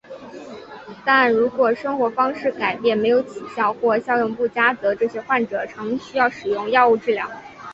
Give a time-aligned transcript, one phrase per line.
[1.05, 7.29] 但如果生活方式改变没有起效或效用不佳则这些患者常需要使用药物治疗。